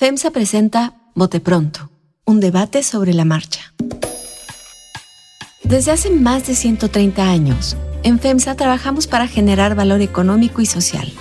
FEMSA 0.00 0.30
presenta 0.30 0.94
Bote 1.14 1.40
Pronto, 1.40 1.90
un 2.24 2.40
debate 2.40 2.82
sobre 2.82 3.12
la 3.12 3.26
marcha. 3.26 3.74
Desde 5.62 5.90
hace 5.92 6.08
más 6.08 6.46
de 6.46 6.54
130 6.54 7.22
años, 7.22 7.76
en 8.02 8.18
FEMSA 8.18 8.54
trabajamos 8.54 9.06
para 9.06 9.26
generar 9.26 9.74
valor 9.74 10.00
económico 10.00 10.62
y 10.62 10.64
social. 10.64 11.12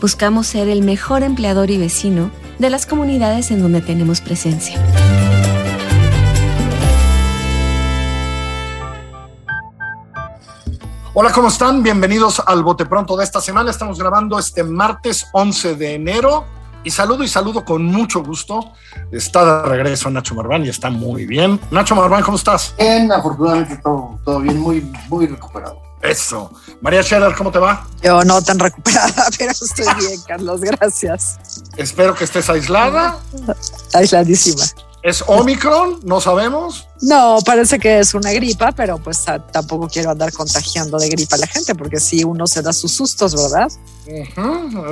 Buscamos 0.00 0.46
ser 0.46 0.70
el 0.70 0.80
mejor 0.80 1.22
empleador 1.22 1.70
y 1.70 1.76
vecino 1.76 2.30
de 2.58 2.70
las 2.70 2.86
comunidades 2.86 3.50
en 3.50 3.60
donde 3.60 3.82
tenemos 3.82 4.22
presencia. 4.22 4.82
Hola, 11.12 11.30
¿cómo 11.30 11.48
están? 11.48 11.82
Bienvenidos 11.82 12.42
al 12.46 12.62
Bote 12.62 12.86
Pronto 12.86 13.18
de 13.18 13.24
esta 13.24 13.42
semana. 13.42 13.70
Estamos 13.70 13.98
grabando 13.98 14.38
este 14.38 14.64
martes 14.64 15.26
11 15.34 15.74
de 15.74 15.92
enero 15.92 16.53
y 16.84 16.90
saludo 16.90 17.24
y 17.24 17.28
saludo 17.28 17.64
con 17.64 17.84
mucho 17.84 18.22
gusto. 18.22 18.72
Está 19.10 19.62
de 19.62 19.68
regreso 19.68 20.10
Nacho 20.10 20.34
Marván 20.34 20.64
y 20.64 20.68
está 20.68 20.90
muy 20.90 21.26
bien. 21.26 21.58
Nacho 21.70 21.96
Marván, 21.96 22.22
¿cómo 22.22 22.36
estás? 22.36 22.74
Bien, 22.78 23.10
afortunadamente 23.10 23.76
todo, 23.78 24.18
todo 24.24 24.40
bien, 24.40 24.60
muy, 24.60 24.80
muy 25.08 25.26
recuperado. 25.26 25.82
Eso. 26.02 26.52
María 26.82 27.02
Scherer, 27.02 27.34
¿cómo 27.34 27.50
te 27.50 27.58
va? 27.58 27.86
Yo 28.02 28.22
no 28.24 28.42
tan 28.42 28.58
recuperada, 28.58 29.26
pero 29.38 29.52
estoy 29.52 29.86
bien, 29.98 30.20
Carlos, 30.26 30.60
gracias. 30.60 31.38
Espero 31.76 32.14
que 32.14 32.24
estés 32.24 32.48
aislada. 32.50 33.18
Aisladísima. 33.94 34.64
¿Es 35.04 35.22
Omicron? 35.26 36.00
¿No 36.04 36.18
sabemos? 36.18 36.88
No, 37.02 37.36
parece 37.44 37.78
que 37.78 37.98
es 37.98 38.14
una 38.14 38.32
gripa, 38.32 38.72
pero 38.72 38.96
pues 38.96 39.22
tampoco 39.52 39.86
quiero 39.86 40.10
andar 40.10 40.32
contagiando 40.32 40.98
de 40.98 41.10
gripa 41.10 41.36
a 41.36 41.40
la 41.40 41.46
gente, 41.46 41.74
porque 41.74 42.00
si 42.00 42.24
uno 42.24 42.46
se 42.46 42.62
da 42.62 42.72
sus 42.72 42.92
sustos, 42.92 43.34
¿verdad? 43.34 43.70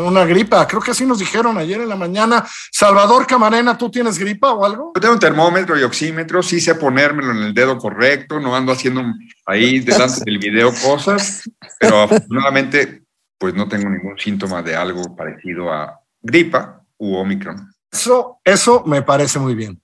Una 0.06 0.26
gripa, 0.26 0.66
creo 0.66 0.82
que 0.82 0.90
así 0.90 1.06
nos 1.06 1.18
dijeron 1.18 1.56
ayer 1.56 1.80
en 1.80 1.88
la 1.88 1.96
mañana. 1.96 2.46
Salvador 2.70 3.26
Camarena, 3.26 3.78
¿tú 3.78 3.90
tienes 3.90 4.18
gripa 4.18 4.52
o 4.52 4.66
algo? 4.66 4.92
Yo 4.94 5.00
tengo 5.00 5.14
un 5.14 5.20
termómetro 5.20 5.80
y 5.80 5.82
oxímetro, 5.82 6.42
sí 6.42 6.60
sé 6.60 6.74
ponérmelo 6.74 7.30
en 7.30 7.38
el 7.38 7.54
dedo 7.54 7.78
correcto, 7.78 8.38
no 8.38 8.54
ando 8.54 8.72
haciendo 8.72 9.02
ahí 9.46 9.80
delante 9.80 10.20
del 10.26 10.36
video 10.36 10.74
cosas, 10.74 11.48
pero 11.80 12.02
afortunadamente 12.02 13.02
pues 13.38 13.54
no 13.54 13.66
tengo 13.66 13.88
ningún 13.88 14.18
síntoma 14.18 14.60
de 14.60 14.76
algo 14.76 15.16
parecido 15.16 15.72
a 15.72 15.98
gripa 16.20 16.82
u 16.98 17.14
Omicron. 17.14 17.72
Eso, 17.90 18.40
eso 18.44 18.84
me 18.84 19.00
parece 19.02 19.38
muy 19.38 19.54
bien. 19.54 19.81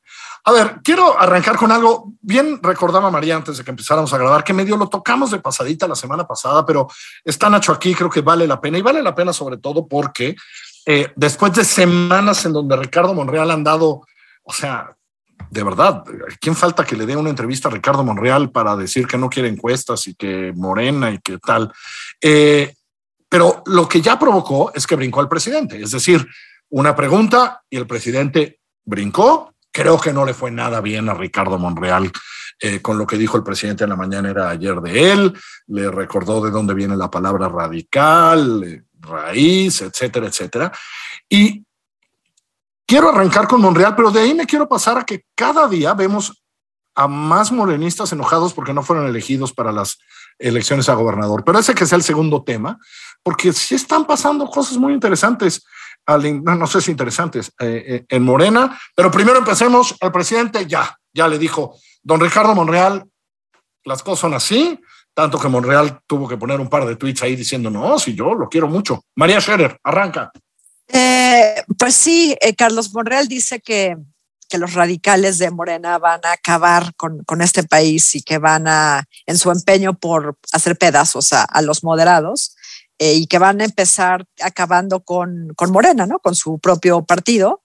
A 0.48 0.50
ver, 0.50 0.80
quiero 0.82 1.20
arrancar 1.20 1.58
con 1.58 1.70
algo. 1.70 2.14
Bien 2.22 2.58
recordaba 2.62 3.10
María 3.10 3.36
antes 3.36 3.58
de 3.58 3.64
que 3.64 3.70
empezáramos 3.70 4.10
a 4.14 4.16
grabar 4.16 4.42
que 4.42 4.54
medio 4.54 4.78
lo 4.78 4.88
tocamos 4.88 5.30
de 5.30 5.40
pasadita 5.40 5.86
la 5.86 5.94
semana 5.94 6.26
pasada, 6.26 6.64
pero 6.64 6.88
está 7.22 7.50
Nacho 7.50 7.70
aquí, 7.70 7.94
creo 7.94 8.08
que 8.08 8.22
vale 8.22 8.46
la 8.46 8.58
pena 8.58 8.78
y 8.78 8.80
vale 8.80 9.02
la 9.02 9.14
pena 9.14 9.34
sobre 9.34 9.58
todo 9.58 9.86
porque 9.86 10.36
eh, 10.86 11.12
después 11.16 11.52
de 11.52 11.66
semanas 11.66 12.46
en 12.46 12.54
donde 12.54 12.78
Ricardo 12.78 13.12
Monreal 13.12 13.50
han 13.50 13.62
dado, 13.62 14.06
o 14.42 14.52
sea, 14.54 14.96
de 15.50 15.62
verdad, 15.62 16.02
¿quién 16.40 16.56
falta 16.56 16.82
que 16.82 16.96
le 16.96 17.04
dé 17.04 17.14
una 17.14 17.28
entrevista 17.28 17.68
a 17.68 17.72
Ricardo 17.72 18.02
Monreal 18.02 18.50
para 18.50 18.74
decir 18.74 19.06
que 19.06 19.18
no 19.18 19.28
quiere 19.28 19.50
encuestas 19.50 20.06
y 20.06 20.14
que 20.14 20.54
Morena 20.56 21.10
y 21.10 21.18
que 21.18 21.36
tal? 21.36 21.70
Eh, 22.22 22.72
pero 23.28 23.62
lo 23.66 23.86
que 23.86 24.00
ya 24.00 24.18
provocó 24.18 24.72
es 24.74 24.86
que 24.86 24.96
brincó 24.96 25.20
al 25.20 25.28
presidente, 25.28 25.78
es 25.78 25.90
decir, 25.90 26.26
una 26.70 26.96
pregunta 26.96 27.60
y 27.68 27.76
el 27.76 27.86
presidente 27.86 28.60
brincó 28.86 29.52
Creo 29.72 30.00
que 30.00 30.12
no 30.12 30.24
le 30.24 30.34
fue 30.34 30.50
nada 30.50 30.80
bien 30.80 31.08
a 31.08 31.14
Ricardo 31.14 31.58
Monreal 31.58 32.10
eh, 32.60 32.82
con 32.82 32.98
lo 32.98 33.06
que 33.06 33.16
dijo 33.16 33.36
el 33.36 33.44
presidente 33.44 33.84
en 33.84 33.90
la 33.90 33.96
mañana 33.96 34.30
era 34.30 34.50
ayer 34.50 34.80
de 34.80 35.12
él, 35.12 35.38
le 35.68 35.90
recordó 35.92 36.44
de 36.44 36.50
dónde 36.50 36.74
viene 36.74 36.96
la 36.96 37.08
palabra 37.08 37.48
radical, 37.48 38.64
eh, 38.64 38.82
raíz, 38.98 39.80
etcétera, 39.80 40.26
etcétera. 40.26 40.72
Y 41.28 41.64
quiero 42.84 43.10
arrancar 43.10 43.46
con 43.46 43.60
Monreal, 43.60 43.94
pero 43.94 44.10
de 44.10 44.20
ahí 44.20 44.34
me 44.34 44.46
quiero 44.46 44.68
pasar 44.68 44.98
a 44.98 45.04
que 45.04 45.24
cada 45.36 45.68
día 45.68 45.94
vemos 45.94 46.42
a 46.96 47.06
más 47.06 47.52
morenistas 47.52 48.12
enojados 48.12 48.52
porque 48.52 48.74
no 48.74 48.82
fueron 48.82 49.06
elegidos 49.06 49.52
para 49.52 49.70
las 49.70 49.98
elecciones 50.36 50.88
a 50.88 50.94
gobernador. 50.94 51.44
Pero 51.44 51.60
ese 51.60 51.76
que 51.76 51.86
sea 51.86 51.96
el 51.96 52.02
segundo 52.02 52.42
tema, 52.42 52.76
porque 53.22 53.52
sí 53.52 53.76
están 53.76 54.04
pasando 54.04 54.46
cosas 54.46 54.78
muy 54.78 54.92
interesantes 54.92 55.64
no, 56.16 56.66
sé 56.66 56.80
si 56.80 56.90
interesantes, 56.90 57.52
eh, 57.60 57.84
eh, 57.86 58.04
en 58.08 58.22
Morena, 58.22 58.78
pero 58.94 59.10
primero 59.10 59.38
empecemos, 59.38 59.94
el 60.00 60.10
presidente 60.10 60.66
ya, 60.66 60.98
ya 61.12 61.28
le 61.28 61.38
dijo, 61.38 61.76
don 62.02 62.20
Ricardo 62.20 62.54
Monreal, 62.54 63.04
las 63.84 64.02
cosas 64.02 64.20
son 64.20 64.34
así, 64.34 64.80
tanto 65.12 65.38
que 65.38 65.48
Monreal 65.48 66.00
tuvo 66.06 66.26
que 66.26 66.38
poner 66.38 66.60
un 66.60 66.68
par 66.68 66.86
de 66.86 66.96
tweets 66.96 67.22
ahí 67.22 67.36
diciendo, 67.36 67.70
no, 67.70 67.98
si 67.98 68.14
yo 68.14 68.34
lo 68.34 68.48
quiero 68.48 68.68
mucho. 68.68 69.04
María 69.16 69.40
Scherer, 69.40 69.78
arranca. 69.82 70.30
Eh, 70.88 71.62
pues 71.78 71.94
sí, 71.94 72.36
Carlos 72.56 72.94
Monreal 72.94 73.28
dice 73.28 73.60
que, 73.60 73.98
que, 74.48 74.56
los 74.56 74.72
radicales 74.72 75.36
de 75.36 75.50
Morena 75.50 75.98
van 75.98 76.20
a 76.24 76.32
acabar 76.32 76.94
con, 76.94 77.22
con, 77.24 77.42
este 77.42 77.64
país 77.64 78.14
y 78.14 78.22
que 78.22 78.38
van 78.38 78.66
a, 78.66 79.04
en 79.26 79.36
su 79.36 79.50
empeño 79.50 79.92
por 79.92 80.36
hacer 80.52 80.78
pedazos 80.78 81.34
a, 81.34 81.42
a 81.42 81.60
los 81.60 81.84
moderados, 81.84 82.54
eh, 83.00 83.14
y 83.14 83.26
que 83.28 83.38
van 83.38 83.60
a 83.60 83.64
empezar 83.64 84.26
acabando 84.40 85.04
con, 85.04 85.52
con 85.54 85.70
Morena, 85.70 86.04
¿no? 86.04 86.18
Con 86.18 86.34
su 86.34 86.58
propio 86.58 87.04
partido. 87.04 87.62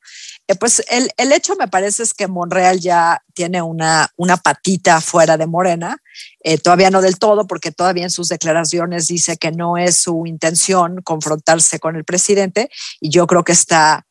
Eh, 0.47 0.53
pues 0.53 0.83
el, 0.89 1.09
el, 1.17 1.31
hecho 1.31 1.55
me 1.55 1.67
parece 1.67 2.03
es 2.03 2.13
que 2.13 2.27
Monreal 2.27 2.79
ya 2.79 3.23
tiene 3.33 3.63
una, 3.63 4.11
una 4.15 4.37
patita 4.37 5.01
fuera 5.01 5.35
de 5.35 5.47
Morena, 5.47 5.97
eh, 6.43 6.59
todavía 6.59 6.91
no 6.91 7.01
del 7.01 7.17
todo, 7.17 7.47
porque 7.47 7.71
todavía 7.71 8.03
en 8.03 8.11
sus 8.11 8.27
declaraciones 8.27 9.07
dice 9.07 9.37
que 9.37 9.51
no 9.51 9.75
es 9.77 9.97
su 9.97 10.27
intención 10.27 11.01
confrontarse 11.01 11.79
con 11.79 11.95
el 11.95 12.03
presidente 12.03 12.69
y 13.01 13.09
yo 13.09 13.25
creo 13.25 13.43
que 13.43 13.53
está 13.53 14.05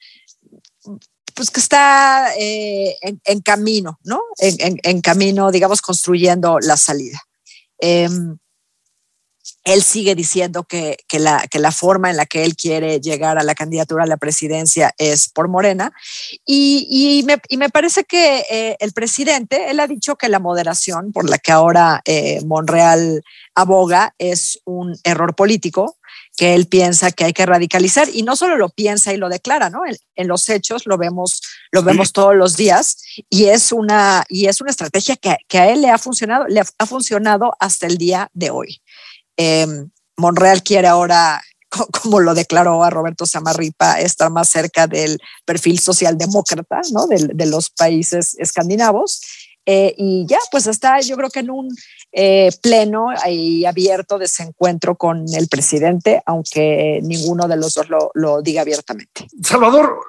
pues 1.34 1.50
que 1.50 1.60
está 1.60 2.34
en, 2.36 3.20
en, 3.24 3.40
camino, 3.40 3.98
¿no? 4.04 4.20
En, 4.38 4.56
en, 4.58 4.78
en, 4.82 5.00
camino, 5.00 5.50
digamos, 5.50 5.80
construyendo 5.80 6.58
la 6.60 6.76
salida. 6.76 7.18
Él 9.64 9.82
sigue 9.82 10.14
diciendo 10.14 10.64
que, 10.64 10.98
que, 11.06 11.20
la, 11.20 11.46
que, 11.48 11.58
la, 11.58 11.70
forma 11.70 12.10
en 12.10 12.16
la 12.16 12.26
que 12.26 12.44
él 12.44 12.56
quiere 12.56 13.00
llegar 13.00 13.38
a 13.38 13.44
la 13.44 13.54
candidatura 13.54 14.04
a 14.04 14.08
la 14.08 14.16
presidencia 14.16 14.92
es 14.98 15.28
por 15.28 15.48
Morena. 15.48 15.92
Y, 16.44 16.86
y, 16.90 17.22
me, 17.24 17.38
y 17.48 17.56
me, 17.56 17.70
parece 17.70 18.04
que 18.04 18.44
eh, 18.50 18.76
el 18.80 18.92
presidente, 18.92 19.70
él 19.70 19.78
ha 19.80 19.86
dicho 19.86 20.16
que 20.16 20.28
la 20.28 20.40
moderación 20.40 21.12
por 21.12 21.28
la 21.28 21.38
que 21.38 21.52
ahora 21.52 22.02
eh, 22.04 22.40
Monreal 22.44 23.22
aboga 23.54 24.14
es 24.18 24.60
un 24.64 24.98
error 25.04 25.34
político 25.34 25.96
que 26.36 26.54
él 26.54 26.66
piensa 26.66 27.12
que 27.12 27.24
hay 27.24 27.32
que 27.32 27.46
radicalizar 27.46 28.08
y 28.12 28.22
no 28.22 28.36
solo 28.36 28.56
lo 28.56 28.70
piensa 28.70 29.12
y 29.12 29.16
lo 29.16 29.28
declara, 29.28 29.70
¿no? 29.70 29.84
En, 29.86 29.96
en 30.16 30.28
los 30.28 30.48
hechos 30.48 30.86
lo 30.86 30.96
vemos, 30.96 31.42
lo 31.70 31.82
vemos 31.82 32.08
sí. 32.08 32.14
todos 32.14 32.34
los 32.34 32.56
días 32.56 33.02
y 33.28 33.46
es 33.46 33.70
una, 33.72 34.24
y 34.28 34.46
es 34.46 34.60
una 34.60 34.70
estrategia 34.70 35.16
que, 35.16 35.36
que 35.46 35.58
a 35.58 35.70
él 35.70 35.82
le 35.82 35.90
ha 35.90 35.98
funcionado, 35.98 36.46
le 36.48 36.60
ha 36.60 36.86
funcionado 36.86 37.54
hasta 37.60 37.86
el 37.86 37.98
día 37.98 38.30
de 38.32 38.50
hoy. 38.50 38.80
Eh, 39.36 39.66
Monreal 40.16 40.62
quiere 40.62 40.88
ahora, 40.88 41.40
como 42.02 42.20
lo 42.20 42.34
declaró 42.34 42.82
a 42.84 42.90
Roberto 42.90 43.26
Samarripa, 43.26 44.00
estar 44.00 44.30
más 44.30 44.48
cerca 44.48 44.86
del 44.86 45.18
perfil 45.44 45.78
socialdemócrata 45.78 46.80
¿no? 46.92 47.06
de, 47.06 47.46
los 47.46 47.70
países 47.70 48.34
escandinavos. 48.38 49.20
Eh, 49.64 49.94
y 49.96 50.26
ya, 50.26 50.38
pues 50.50 50.66
está 50.66 51.00
yo 51.00 51.16
creo 51.16 51.30
que 51.30 51.38
en 51.38 51.50
un 51.50 51.68
eh, 52.10 52.50
pleno 52.62 53.06
y 53.28 53.64
abierto 53.64 54.18
desencuentro 54.18 54.96
con 54.96 55.24
el 55.34 55.46
presidente, 55.46 56.20
aunque 56.26 56.98
ninguno 57.04 57.46
de 57.46 57.56
los 57.56 57.74
dos 57.74 57.86
lo 58.14 58.42
diga 58.42 58.62
abiertamente. 58.62 59.28
Salvador, 59.40 60.00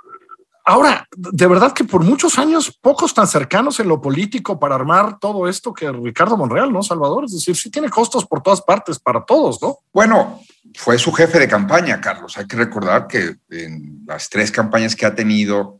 Ahora, 0.65 1.07
de 1.15 1.47
verdad 1.47 1.73
que 1.73 1.83
por 1.83 2.03
muchos 2.03 2.39
años, 2.39 2.71
pocos 2.79 3.13
tan 3.13 3.27
cercanos 3.27 3.79
en 3.81 3.87
lo 3.89 4.01
político 4.01 4.59
para 4.59 4.75
armar 4.75 5.19
todo 5.19 5.49
esto 5.49 5.73
que 5.73 5.91
Ricardo 5.91 6.37
Monreal, 6.37 6.71
¿no, 6.71 6.81
Salvador? 6.81 7.25
Es 7.25 7.33
decir, 7.33 7.55
sí 7.55 7.69
tiene 7.69 7.89
costos 7.89 8.25
por 8.25 8.41
todas 8.41 8.61
partes 8.61 8.97
para 8.97 9.25
todos, 9.25 9.61
¿no? 9.61 9.79
Bueno, 9.91 10.41
fue 10.75 10.97
su 10.97 11.11
jefe 11.11 11.37
de 11.39 11.49
campaña, 11.49 11.99
Carlos. 11.99 12.37
Hay 12.37 12.47
que 12.47 12.55
recordar 12.55 13.07
que 13.07 13.35
en 13.49 14.03
las 14.07 14.29
tres 14.29 14.51
campañas 14.51 14.95
que 14.95 15.05
ha 15.05 15.13
tenido 15.13 15.79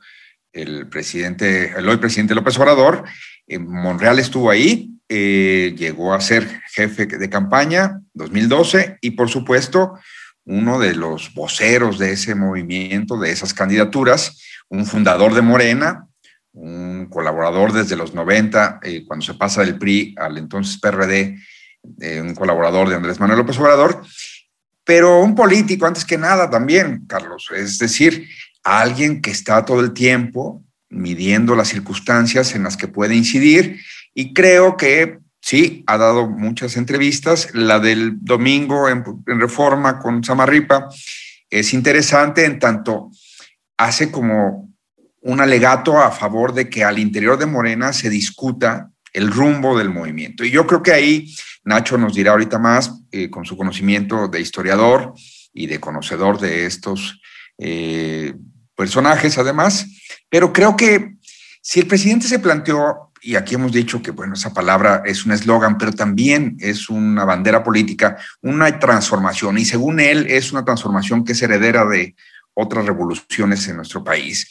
el 0.51 0.87
presidente, 0.89 1.73
el 1.77 1.87
hoy 1.87 1.97
presidente 1.97 2.35
López 2.35 2.57
Obrador, 2.57 3.05
eh, 3.47 3.59
Monreal 3.59 4.19
estuvo 4.19 4.49
ahí, 4.49 4.91
eh, 5.07 5.73
llegó 5.77 6.13
a 6.13 6.19
ser 6.19 6.61
jefe 6.71 7.05
de 7.05 7.29
campaña 7.29 8.01
2012 8.13 8.97
y 9.01 9.11
por 9.11 9.29
supuesto 9.29 9.93
uno 10.45 10.79
de 10.79 10.95
los 10.95 11.33
voceros 11.33 11.99
de 11.99 12.11
ese 12.11 12.35
movimiento, 12.35 13.17
de 13.17 13.31
esas 13.31 13.53
candidaturas, 13.53 14.41
un 14.69 14.85
fundador 14.85 15.33
de 15.33 15.41
Morena, 15.41 16.07
un 16.53 17.07
colaborador 17.09 17.73
desde 17.73 17.95
los 17.95 18.13
90, 18.13 18.79
eh, 18.83 19.03
cuando 19.05 19.25
se 19.25 19.33
pasa 19.33 19.61
del 19.61 19.77
PRI 19.77 20.15
al 20.17 20.37
entonces 20.37 20.79
PRD, 20.79 21.39
eh, 21.99 22.21
un 22.21 22.35
colaborador 22.35 22.89
de 22.89 22.95
Andrés 22.95 23.19
Manuel 23.19 23.39
López 23.39 23.57
Obrador, 23.59 24.03
pero 24.83 25.21
un 25.21 25.35
político 25.35 25.85
antes 25.85 26.05
que 26.05 26.17
nada 26.17 26.49
también, 26.49 27.05
Carlos, 27.07 27.49
es 27.55 27.77
decir, 27.77 28.27
alguien 28.63 29.21
que 29.21 29.31
está 29.31 29.65
todo 29.65 29.81
el 29.81 29.93
tiempo 29.93 30.63
midiendo 30.89 31.55
las 31.55 31.69
circunstancias 31.69 32.55
en 32.55 32.63
las 32.63 32.77
que 32.77 32.87
puede 32.87 33.15
incidir 33.15 33.79
y 34.13 34.33
creo 34.33 34.77
que 34.77 35.19
sí, 35.41 35.83
ha 35.87 35.97
dado 35.97 36.29
muchas 36.29 36.77
entrevistas, 36.77 37.49
la 37.53 37.79
del 37.79 38.23
domingo 38.23 38.87
en, 38.87 39.03
Reforma 39.25 39.99
con 39.99 40.23
Samarripa 40.23 40.89
es 41.49 41.73
interesante 41.73 42.45
en 42.45 42.59
tanto 42.59 43.11
hace 43.83 44.11
como 44.11 44.73
un 45.21 45.41
alegato 45.41 45.99
a 45.99 46.11
favor 46.11 46.53
de 46.53 46.69
que 46.69 46.83
al 46.83 46.99
interior 46.99 47.37
de 47.37 47.45
Morena 47.45 47.93
se 47.93 48.09
discuta 48.09 48.89
el 49.13 49.31
rumbo 49.31 49.77
del 49.77 49.89
movimiento. 49.89 50.43
Y 50.43 50.51
yo 50.51 50.65
creo 50.65 50.81
que 50.81 50.91
ahí 50.91 51.33
Nacho 51.65 51.97
nos 51.97 52.13
dirá 52.13 52.31
ahorita 52.31 52.59
más, 52.59 52.91
eh, 53.11 53.29
con 53.29 53.45
su 53.45 53.55
conocimiento 53.55 54.27
de 54.27 54.41
historiador 54.41 55.13
y 55.53 55.67
de 55.67 55.79
conocedor 55.79 56.39
de 56.39 56.65
estos 56.65 57.21
eh, 57.57 58.33
personajes, 58.75 59.37
además, 59.37 59.85
pero 60.29 60.51
creo 60.51 60.75
que 60.75 61.15
si 61.61 61.79
el 61.79 61.87
presidente 61.87 62.27
se 62.27 62.39
planteó, 62.39 63.11
y 63.21 63.35
aquí 63.35 63.55
hemos 63.55 63.71
dicho 63.71 64.01
que, 64.01 64.11
bueno, 64.11 64.33
esa 64.33 64.53
palabra 64.53 65.03
es 65.05 65.25
un 65.25 65.31
eslogan, 65.31 65.77
pero 65.77 65.93
también 65.93 66.57
es 66.59 66.89
una 66.89 67.23
bandera 67.23 67.63
política, 67.63 68.17
una 68.41 68.79
transformación, 68.79 69.57
y 69.57 69.63
según 69.63 70.01
él 70.01 70.25
es 70.29 70.51
una 70.51 70.65
transformación 70.65 71.23
que 71.23 71.31
es 71.31 71.41
heredera 71.41 71.85
de 71.85 72.15
otras 72.53 72.85
revoluciones 72.85 73.67
en 73.67 73.77
nuestro 73.77 74.03
país. 74.03 74.47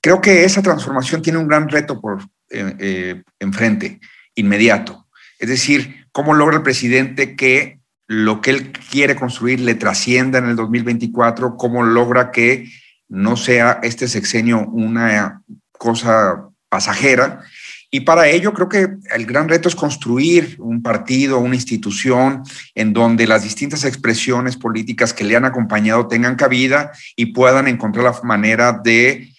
Creo 0.00 0.20
que 0.20 0.44
esa 0.44 0.62
transformación 0.62 1.22
tiene 1.22 1.38
un 1.38 1.48
gran 1.48 1.68
reto 1.68 2.00
por 2.00 2.22
eh, 2.50 2.74
eh, 2.78 3.22
enfrente, 3.38 4.00
inmediato. 4.34 5.06
Es 5.38 5.48
decir, 5.48 6.06
¿cómo 6.12 6.34
logra 6.34 6.56
el 6.56 6.62
presidente 6.62 7.36
que 7.36 7.80
lo 8.06 8.40
que 8.40 8.50
él 8.50 8.72
quiere 8.72 9.14
construir 9.14 9.60
le 9.60 9.74
trascienda 9.74 10.38
en 10.38 10.46
el 10.46 10.56
2024? 10.56 11.56
¿Cómo 11.56 11.82
logra 11.82 12.30
que 12.30 12.70
no 13.08 13.36
sea 13.36 13.78
este 13.82 14.08
sexenio 14.08 14.66
una 14.66 15.42
cosa 15.72 16.48
pasajera? 16.68 17.44
Y 17.92 18.00
para 18.00 18.28
ello 18.28 18.52
creo 18.52 18.68
que 18.68 18.88
el 19.14 19.26
gran 19.26 19.48
reto 19.48 19.68
es 19.68 19.74
construir 19.74 20.56
un 20.60 20.80
partido, 20.80 21.38
una 21.38 21.56
institución 21.56 22.42
en 22.74 22.92
donde 22.92 23.26
las 23.26 23.42
distintas 23.42 23.84
expresiones 23.84 24.56
políticas 24.56 25.12
que 25.12 25.24
le 25.24 25.34
han 25.34 25.44
acompañado 25.44 26.06
tengan 26.06 26.36
cabida 26.36 26.92
y 27.16 27.26
puedan 27.26 27.66
encontrar 27.66 28.04
la 28.04 28.20
manera 28.22 28.72
de 28.72 29.32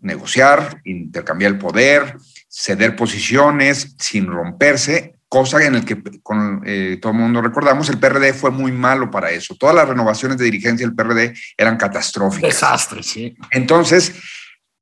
negociar, 0.00 0.80
intercambiar 0.84 1.52
el 1.52 1.58
poder, 1.58 2.16
ceder 2.48 2.96
posiciones 2.96 3.94
sin 3.98 4.26
romperse, 4.26 5.16
cosa 5.28 5.64
en 5.64 5.74
la 5.74 5.84
que 5.84 6.02
con, 6.22 6.62
eh, 6.66 6.98
todo 7.00 7.12
el 7.12 7.18
mundo 7.18 7.40
recordamos, 7.40 7.88
el 7.88 7.98
PRD 7.98 8.32
fue 8.32 8.50
muy 8.50 8.72
malo 8.72 9.10
para 9.10 9.30
eso. 9.30 9.54
Todas 9.54 9.76
las 9.76 9.88
renovaciones 9.88 10.38
de 10.38 10.44
dirigencia 10.46 10.84
del 10.84 10.96
PRD 10.96 11.34
eran 11.56 11.76
catastróficas. 11.76 12.50
Desastre, 12.50 13.02
sí. 13.02 13.36
Entonces, 13.50 14.14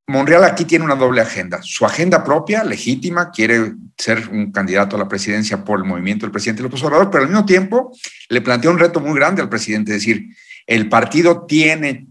Monreal 0.08 0.42
aquí 0.44 0.64
tiene 0.64 0.86
una 0.86 0.94
doble 0.94 1.20
agenda. 1.20 1.60
Su 1.62 1.84
agenda 1.84 2.24
propia, 2.24 2.64
legítima, 2.64 3.30
quiere 3.30 3.74
ser 3.96 4.28
un 4.30 4.50
candidato 4.50 4.96
a 4.96 4.98
la 4.98 5.06
presidencia 5.06 5.62
por 5.62 5.78
el 5.78 5.84
movimiento 5.84 6.24
del 6.24 6.32
presidente 6.32 6.62
López 6.62 6.82
Obrador, 6.82 7.10
pero 7.10 7.24
al 7.24 7.28
mismo 7.28 7.44
tiempo 7.44 7.92
le 8.30 8.40
plantea 8.40 8.70
un 8.70 8.78
reto 8.78 9.00
muy 9.00 9.14
grande 9.14 9.42
al 9.42 9.50
presidente, 9.50 9.92
es 9.92 9.98
decir, 9.98 10.34
el 10.66 10.88
partido 10.88 11.44
tiene 11.46 12.06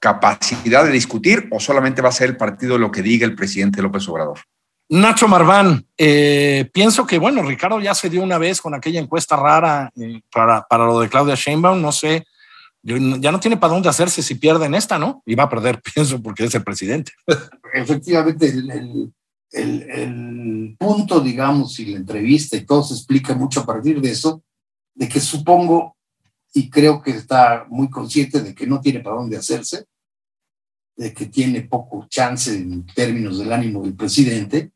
capacidad 0.00 0.84
de 0.84 0.90
discutir 0.90 1.46
o 1.50 1.60
solamente 1.60 2.00
va 2.00 2.08
a 2.08 2.12
ser 2.12 2.30
el 2.30 2.36
partido 2.38 2.78
lo 2.78 2.90
que 2.90 3.02
diga 3.02 3.26
el 3.26 3.34
presidente 3.34 3.82
López 3.82 4.08
Obrador? 4.08 4.40
Nacho 4.88 5.28
Marván, 5.28 5.86
eh, 5.98 6.70
pienso 6.72 7.06
que, 7.06 7.18
bueno, 7.18 7.42
Ricardo 7.42 7.78
ya 7.78 7.94
se 7.94 8.08
dio 8.08 8.22
una 8.22 8.38
vez 8.38 8.60
con 8.60 8.74
aquella 8.74 9.00
encuesta 9.00 9.36
rara 9.36 9.90
eh, 10.00 10.20
para, 10.32 10.62
para, 10.62 10.86
lo 10.86 11.00
de 11.00 11.08
Claudia 11.10 11.34
Sheinbaum, 11.34 11.80
no 11.80 11.92
sé, 11.92 12.26
ya 12.84 13.32
no 13.32 13.40
tiene 13.40 13.56
para 13.56 13.72
dónde 13.72 13.88
hacerse 13.88 14.22
si 14.22 14.34
pierde 14.34 14.66
en 14.66 14.74
esta, 14.74 14.98
¿no? 14.98 15.22
Y 15.24 15.34
va 15.34 15.44
a 15.44 15.48
perder, 15.48 15.80
pienso, 15.94 16.22
porque 16.22 16.44
es 16.44 16.54
el 16.54 16.62
presidente. 16.62 17.12
Efectivamente, 17.72 18.48
el, 18.48 19.12
el, 19.50 19.82
el, 19.90 20.76
punto, 20.78 21.20
digamos, 21.20 21.78
y 21.80 21.86
la 21.86 21.96
entrevista 21.96 22.56
y 22.56 22.66
todo 22.66 22.82
se 22.82 22.94
explica 22.94 23.34
mucho 23.34 23.60
a 23.60 23.66
partir 23.66 24.00
de 24.00 24.10
eso, 24.10 24.42
de 24.94 25.08
que 25.08 25.20
supongo 25.20 25.96
y 26.52 26.70
creo 26.70 27.02
que 27.02 27.12
está 27.12 27.66
muy 27.68 27.88
consciente 27.90 28.40
de 28.40 28.54
que 28.54 28.66
no 28.66 28.80
tiene 28.80 29.00
para 29.00 29.16
dónde 29.16 29.36
hacerse, 29.36 29.86
de 30.96 31.12
que 31.12 31.26
tiene 31.26 31.62
poco 31.62 32.06
chance 32.08 32.54
en 32.54 32.86
términos 32.86 33.38
del 33.38 33.52
ánimo 33.52 33.82
del 33.82 33.94
presidente, 33.94 34.70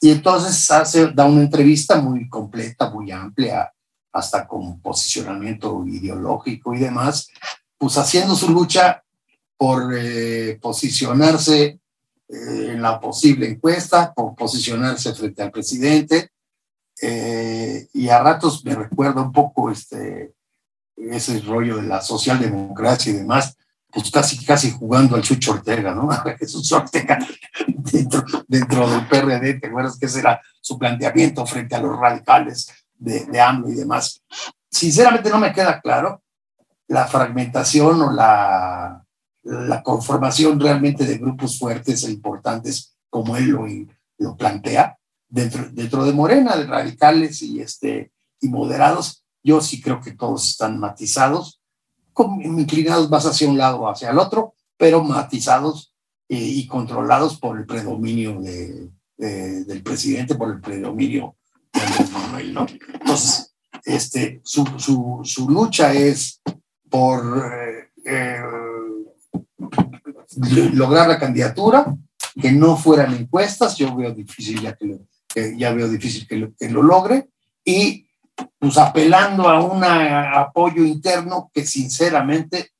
y 0.00 0.10
entonces 0.10 0.70
hace, 0.70 1.12
da 1.12 1.26
una 1.26 1.42
entrevista 1.42 2.00
muy 2.00 2.28
completa, 2.28 2.90
muy 2.90 3.10
amplia, 3.10 3.70
hasta 4.12 4.46
con 4.46 4.80
posicionamiento 4.80 5.84
ideológico 5.86 6.74
y 6.74 6.78
demás, 6.78 7.28
pues 7.78 7.96
haciendo 7.96 8.34
su 8.34 8.50
lucha 8.50 9.02
por 9.56 9.94
eh, 9.96 10.58
posicionarse 10.60 11.80
eh, 12.28 12.68
en 12.72 12.82
la 12.82 12.98
posible 13.00 13.48
encuesta, 13.48 14.12
por 14.12 14.34
posicionarse 14.34 15.14
frente 15.14 15.42
al 15.42 15.50
presidente, 15.50 16.30
eh, 17.02 17.88
y 17.94 18.08
a 18.08 18.22
ratos 18.22 18.64
me 18.64 18.74
recuerda 18.74 19.22
un 19.22 19.32
poco 19.32 19.70
este, 19.70 20.34
ese 20.96 21.40
rollo 21.40 21.76
de 21.76 21.84
la 21.84 22.00
socialdemocracia 22.02 23.12
y 23.12 23.16
demás, 23.16 23.56
pues 23.90 24.10
casi, 24.10 24.44
casi 24.44 24.70
jugando 24.70 25.16
al 25.16 25.22
Chucho 25.22 25.52
Ortega, 25.52 25.94
¿no? 25.94 26.08
Jesús 26.38 26.70
Ortega 26.72 27.18
dentro, 27.66 28.24
dentro 28.46 28.88
del 28.88 29.06
PRD, 29.08 29.54
¿te 29.54 29.66
acuerdas 29.68 29.98
que 29.98 30.06
ese 30.06 30.20
era 30.20 30.40
su 30.60 30.78
planteamiento 30.78 31.44
frente 31.46 31.74
a 31.74 31.80
los 31.80 31.98
radicales 31.98 32.68
de, 33.00 33.26
de 33.26 33.40
AMLO 33.40 33.68
y 33.68 33.74
demás? 33.74 34.22
Sinceramente 34.70 35.30
no 35.30 35.38
me 35.38 35.52
queda 35.52 35.80
claro 35.80 36.22
la 36.86 37.06
fragmentación 37.06 38.00
o 38.02 38.12
la, 38.12 39.04
la 39.42 39.82
conformación 39.82 40.60
realmente 40.60 41.04
de 41.04 41.18
grupos 41.18 41.58
fuertes 41.58 42.04
e 42.04 42.10
importantes 42.10 42.96
como 43.08 43.36
él 43.36 43.48
lo, 43.48 43.66
lo 44.18 44.36
plantea 44.36 44.96
dentro, 45.28 45.68
dentro 45.72 46.04
de 46.04 46.12
Morena, 46.12 46.56
de 46.56 46.66
radicales 46.66 47.42
y, 47.42 47.60
este, 47.60 48.12
y 48.40 48.48
moderados. 48.48 49.24
Yo 49.42 49.60
sí 49.60 49.80
creo 49.80 50.00
que 50.00 50.12
todos 50.12 50.48
están 50.48 50.78
matizados 50.78 51.60
inclinados 52.42 53.10
más 53.10 53.24
hacia 53.26 53.48
un 53.48 53.58
lado 53.58 53.80
o 53.80 53.88
hacia 53.88 54.10
el 54.10 54.18
otro, 54.18 54.54
pero 54.76 55.02
matizados 55.02 55.94
eh, 56.28 56.36
y 56.36 56.66
controlados 56.66 57.38
por 57.38 57.58
el 57.58 57.66
predominio 57.66 58.40
de, 58.40 58.90
del 59.16 59.82
presidente, 59.82 60.34
por 60.34 60.50
el 60.50 60.60
predominio 60.60 61.36
Entonces, 62.92 63.54
este, 63.84 64.40
su, 64.44 64.64
su, 64.78 65.20
su 65.24 65.48
lucha 65.48 65.92
es 65.92 66.40
por 66.88 67.52
eh, 67.52 67.88
eh, 68.04 68.42
lograr 70.72 71.08
la 71.08 71.18
candidatura, 71.18 71.94
que 72.40 72.52
no 72.52 72.76
fueran 72.76 73.14
encuestas, 73.14 73.76
yo 73.76 73.94
veo 73.94 74.12
difícil 74.12 74.60
ya 74.60 74.74
que 74.74 74.86
lo, 74.86 74.98
ya 75.56 75.72
veo 75.72 75.88
difícil 75.88 76.26
que 76.26 76.36
lo, 76.36 76.54
que 76.54 76.68
lo 76.68 76.82
logre, 76.82 77.28
y 77.64 78.06
pues 78.58 78.78
apelando 78.78 79.48
a 79.48 79.62
un 79.62 79.84
apoyo 79.84 80.84
interno 80.84 81.50
que 81.52 81.66
sinceramente 81.66 82.70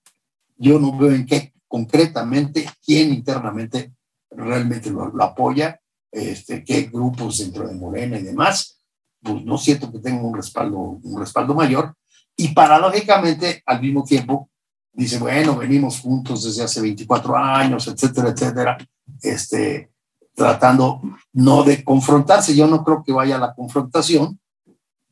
yo 0.56 0.78
no 0.78 0.96
veo 0.96 1.12
en 1.12 1.26
qué 1.26 1.52
concretamente, 1.68 2.68
quién 2.84 3.12
internamente 3.12 3.92
realmente 4.30 4.90
lo, 4.90 5.22
apoya, 5.22 5.80
este, 6.10 6.64
qué 6.64 6.82
grupos 6.92 7.38
dentro 7.38 7.68
de 7.68 7.74
Morena 7.74 8.18
y 8.18 8.22
demás, 8.22 8.79
pues 9.22 9.44
no 9.44 9.58
siento 9.58 9.90
que 9.92 9.98
tenga 9.98 10.22
un 10.22 10.34
respaldo, 10.34 10.78
un 10.78 11.18
respaldo 11.18 11.54
mayor. 11.54 11.94
Y 12.36 12.48
paradójicamente, 12.48 13.62
al 13.66 13.80
mismo 13.80 14.04
tiempo, 14.04 14.48
dice, 14.92 15.18
bueno, 15.18 15.56
venimos 15.56 16.00
juntos 16.00 16.44
desde 16.44 16.64
hace 16.64 16.80
24 16.80 17.36
años, 17.36 17.86
etcétera, 17.86 18.30
etcétera, 18.30 18.78
este, 19.22 19.90
tratando 20.34 21.00
no 21.32 21.62
de 21.62 21.84
confrontarse. 21.84 22.56
Yo 22.56 22.66
no 22.66 22.82
creo 22.82 23.02
que 23.04 23.12
vaya 23.12 23.36
a 23.36 23.40
la 23.40 23.54
confrontación, 23.54 24.40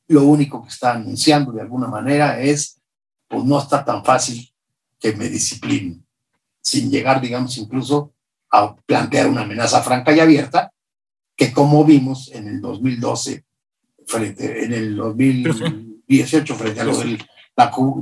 lo 0.09 0.25
único 0.25 0.63
que 0.63 0.71
está 0.71 0.93
anunciando 0.93 1.53
de 1.53 1.61
alguna 1.61 1.87
manera 1.87 2.41
es, 2.41 2.81
pues 3.29 3.45
no 3.45 3.59
está 3.59 3.85
tan 3.85 4.05
fácil 4.05 4.51
que 4.99 5.15
me 5.15 5.29
disciplinen, 5.29 6.05
sin 6.63 6.91
llegar, 6.91 7.21
digamos, 7.21 7.57
incluso 7.59 8.15
a 8.51 8.75
plantear 8.75 9.29
una 9.29 9.43
amenaza 9.43 9.83
franca 9.83 10.13
y 10.13 10.21
abierta, 10.21 10.73
que 11.37 11.53
como 11.53 11.85
vimos 11.85 12.31
en 12.33 12.49
el 12.49 12.61
2012, 12.61 13.45
frente, 14.09 14.65
en 14.65 14.73
el 14.73 14.97
2018, 14.97 16.55
frente 16.55 16.81
a 16.81 16.85
lo 16.85 16.97
de 16.97 17.19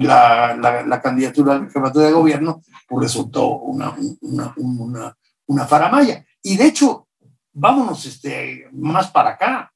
la, 0.01 0.57
la, 0.57 0.87
la, 0.87 1.01
candidatura 1.01 1.55
al 1.55 1.71
jefatura 1.71 2.07
de 2.07 2.13
gobierno, 2.13 2.63
pues 2.87 3.05
resultó 3.05 3.59
una, 3.59 3.97
una, 4.21 4.55
una, 4.57 5.17
una 5.47 5.67
faramaya. 5.67 6.25
Y 6.43 6.57
de 6.57 6.67
hecho, 6.67 7.09
vámonos 7.53 8.05
este, 8.05 8.69
más 8.73 9.11
para 9.11 9.31
acá. 9.31 9.73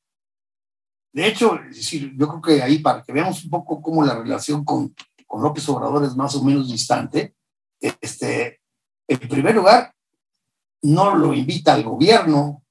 De 1.12 1.26
hecho, 1.26 1.58
yo 2.16 2.28
creo 2.28 2.42
que 2.42 2.62
ahí, 2.62 2.78
para 2.78 3.02
que 3.02 3.12
veamos 3.12 3.42
un 3.44 3.50
poco 3.50 3.80
cómo 3.80 4.04
la 4.04 4.14
relación 4.14 4.64
con, 4.64 4.94
con 5.26 5.42
López 5.42 5.68
Obrador 5.68 6.04
es 6.04 6.14
más 6.14 6.34
o 6.36 6.44
menos 6.44 6.70
distante, 6.70 7.34
este, 7.80 8.60
en 9.08 9.18
primer 9.18 9.54
lugar, 9.54 9.92
no 10.82 11.16
lo 11.16 11.34
invita 11.34 11.72
al 11.72 11.82
gobierno, 11.82 12.62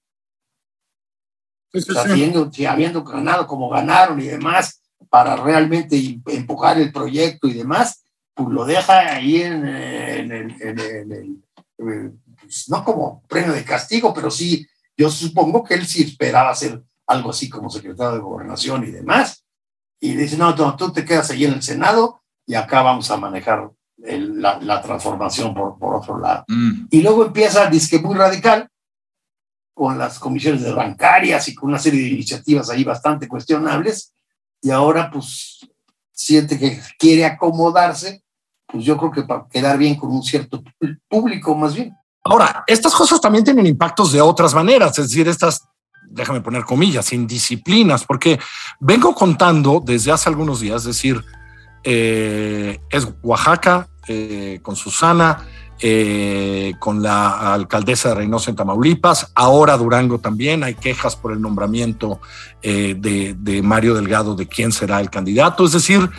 habiendo, 2.68 3.04
ganado 3.04 3.48
como 3.48 3.70
ganaron 3.70 4.20
y 4.20 4.26
demás, 4.26 4.82
para 5.10 5.36
realmente 5.36 6.20
empujar 6.28 6.80
el 6.80 6.92
proyecto 6.92 7.48
y 7.48 7.54
demás, 7.54 8.04
pues 8.34 8.50
lo 8.50 8.66
deja 8.66 9.00
ahí 9.00 9.42
en, 9.42 9.66
el, 9.66 11.44
pues, 11.76 12.70
no 12.70 12.84
como 12.84 13.24
premio 13.28 13.54
de 13.54 13.64
castigo, 13.64 14.14
pero 14.14 14.30
sí, 14.30 14.68
yo 14.98 15.10
supongo 15.10 15.64
que 15.64 15.76
él 15.76 15.86
sí 15.86 16.04
esperaba 16.04 16.54
ser 16.56 16.82
algo 17.08 17.32
así 17.32 17.50
como 17.50 17.70
secretario 17.70 18.14
de 18.14 18.20
gobernación 18.20 18.84
y 18.84 18.92
demás, 18.92 19.44
y 20.00 20.16
dice, 20.16 20.38
no, 20.38 20.56
tú 20.76 20.92
te 20.92 21.04
quedas 21.04 21.32
ahí 21.32 21.46
en 21.46 21.54
el 21.54 21.64
Senado 21.64 22.22
y 22.46 22.56
acá 22.56 22.82
vamos 22.82 23.12
a 23.12 23.18
manejar 23.18 23.70
la, 23.98 24.82
transformación 24.82 25.54
por, 25.54 25.78
por 25.78 25.96
otro 25.96 26.18
lado. 26.18 26.46
Mm. 26.48 26.88
Y 26.90 27.02
luego 27.02 27.26
empieza, 27.26 27.70
disque 27.70 28.00
muy 28.00 28.16
radical, 28.16 28.70
con 29.80 29.98
las 29.98 30.20
comisiones 30.20 30.76
bancarias 30.76 31.48
y 31.48 31.56
con 31.56 31.70
una 31.70 31.80
serie 31.80 32.02
de 32.02 32.10
iniciativas 32.10 32.70
ahí 32.70 32.84
bastante 32.84 33.30
cuestionables, 33.30 34.12
y 34.62 34.72
ahora 34.72 35.10
pues 35.10 35.66
siente 36.12 36.60
que 36.60 36.82
quiere 36.98 37.24
acomodarse, 37.24 38.22
pues 38.68 38.84
yo 38.84 38.98
creo 38.98 39.10
que 39.10 39.24
para 39.24 39.48
quedar 39.50 39.78
bien 39.78 39.96
con 39.96 40.12
un 40.12 40.22
cierto 40.22 40.62
público 41.08 41.56
más 41.56 41.76
bien. 41.76 41.96
Ahora, 42.26 42.66
estas 42.68 42.94
cosas 42.94 43.22
también 43.22 43.46
tienen 43.46 43.66
impactos 43.68 44.12
de 44.12 44.20
otras 44.20 44.54
maneras, 44.54 45.00
es 45.00 45.08
decir, 45.12 45.30
estas, 45.30 45.66
déjame 46.10 46.42
poner 46.42 46.66
comillas, 46.66 47.14
indisciplinas, 47.14 48.04
porque 48.04 48.38
vengo 48.82 49.16
contando 49.16 49.82
desde 49.82 50.12
hace 50.12 50.28
algunos 50.28 50.60
días, 50.60 50.82
es 50.82 50.88
decir, 50.88 51.24
eh, 51.86 52.80
es 52.90 53.08
Oaxaca 53.24 53.88
eh, 54.10 54.60
con 54.62 54.76
Susana, 54.76 55.48
eh, 55.82 56.74
con 56.80 57.02
la 57.02 57.54
alcaldesa 57.54 58.10
de 58.10 58.16
Reynosa 58.16 58.52
en 58.52 58.56
Tamaulipas, 58.56 59.32
ahora 59.36 59.78
Durango 59.78 60.20
también, 60.20 60.64
hay 60.64 60.76
quejas 60.76 61.16
por 61.16 61.32
el 61.32 61.42
nombramiento 61.42 62.20
de, 62.62 63.62
Mario 63.64 63.96
Delgado 63.96 64.36
de 64.36 64.48
quién 64.48 64.72
será 64.72 65.00
el 65.00 65.10
candidato, 65.10 65.66
es 65.66 65.72
decir, 65.72 66.10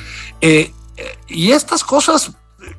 y 1.29 1.51
estas 1.51 1.85
cosas 1.85 2.33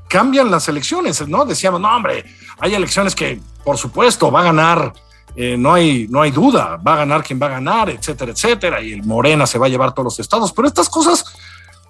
cambian 0.07 0.49
las 0.49 0.67
elecciones, 0.67 1.27
¿no? 1.27 1.45
Decíamos, 1.45 1.79
no, 1.79 1.95
hombre, 1.95 2.25
hay 2.59 2.73
elecciones 2.73 3.13
que, 3.13 3.39
por 3.63 3.77
supuesto, 3.77 4.31
va 4.31 4.41
a 4.41 4.45
ganar. 4.45 4.93
no, 5.35 5.73
hay, 5.73 6.07
no 6.09 6.21
hay 6.21 6.31
duda, 6.31 6.77
va 6.77 6.93
a 6.93 6.97
ganar 6.97 7.23
quien 7.23 7.39
va 7.39 7.45
a 7.45 7.51
ganar, 7.51 7.89
etcétera, 7.89 8.31
etcétera, 8.31 8.81
y 8.81 8.93
el 8.93 9.03
Morena 9.03 9.45
se 9.45 9.59
va 9.59 9.67
a 9.67 9.69
llevar 9.69 9.93
todos 9.93 10.05
los 10.05 10.19
estados, 10.19 10.51
pero 10.51 10.67
estas 10.67 10.89
cosas 10.89 11.23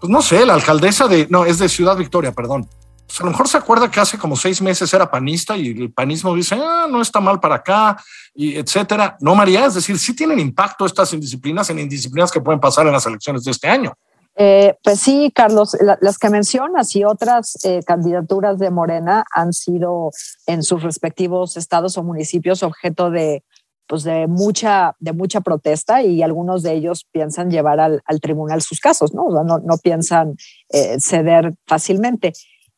pues 0.01 0.09
no 0.09 0.21
sé, 0.23 0.43
la 0.47 0.55
alcaldesa 0.55 1.07
de, 1.07 1.27
no, 1.29 1.45
es 1.45 1.59
de 1.59 1.69
Ciudad 1.69 1.95
Victoria, 1.95 2.31
perdón. 2.31 2.67
Pues 3.11 3.19
a 3.19 3.25
lo 3.25 3.31
mejor 3.31 3.49
se 3.49 3.57
acuerda 3.57 3.91
que 3.91 3.99
hace 3.99 4.17
como 4.17 4.37
seis 4.37 4.61
meses 4.61 4.93
era 4.93 5.11
panista 5.11 5.57
y 5.57 5.67
el 5.67 5.91
panismo 5.91 6.33
dice, 6.33 6.55
ah, 6.55 6.87
no 6.89 7.01
está 7.01 7.19
mal 7.19 7.41
para 7.41 7.55
acá, 7.55 8.01
y 8.33 8.55
etcétera. 8.55 9.17
No, 9.19 9.35
María, 9.35 9.65
es 9.65 9.73
decir, 9.73 9.99
sí 9.99 10.15
tienen 10.15 10.39
impacto 10.39 10.85
estas 10.85 11.11
indisciplinas 11.11 11.69
en 11.69 11.79
indisciplinas 11.79 12.31
que 12.31 12.39
pueden 12.39 12.61
pasar 12.61 12.87
en 12.87 12.93
las 12.93 13.05
elecciones 13.05 13.43
de 13.43 13.51
este 13.51 13.67
año. 13.67 13.93
Eh, 14.37 14.75
pues 14.81 15.01
sí, 15.01 15.29
Carlos, 15.35 15.75
las 15.99 16.17
que 16.17 16.29
mencionas 16.29 16.95
y 16.95 17.03
otras 17.03 17.57
eh, 17.65 17.81
candidaturas 17.85 18.57
de 18.59 18.71
Morena 18.71 19.25
han 19.35 19.51
sido 19.51 20.11
en 20.47 20.63
sus 20.63 20.81
respectivos 20.81 21.57
estados 21.57 21.97
o 21.97 22.03
municipios 22.03 22.63
objeto 22.63 23.11
de 23.11 23.43
pues 23.87 24.03
de 24.03 24.25
mucha, 24.27 24.95
de 24.99 25.11
mucha 25.11 25.41
protesta 25.41 26.01
y 26.01 26.23
algunos 26.23 26.63
de 26.63 26.71
ellos 26.71 27.05
piensan 27.11 27.51
llevar 27.51 27.81
al, 27.81 28.01
tribunal 28.21 28.61
sus 28.61 28.79
casos, 28.79 29.13
¿no? 29.13 29.43
no, 29.43 29.59
no 29.59 29.77
piensan 29.79 30.37
eh, 30.69 30.95
ceder 31.01 31.55
fácilmente. 31.67 32.31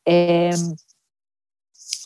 Em, 0.05 0.75